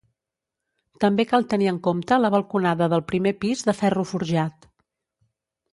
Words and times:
També 1.03 1.25
cal 1.33 1.45
tenir 1.51 1.69
en 1.73 1.77
compte 1.89 2.19
la 2.23 2.33
balconada 2.37 2.89
del 2.95 3.07
primer 3.13 3.35
pis 3.45 3.65
de 3.69 3.79
ferro 3.83 4.09
forjat. 4.15 4.69